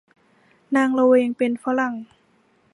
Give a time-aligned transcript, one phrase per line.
[0.75, 1.93] นางละเวงเป็นฝรั่ง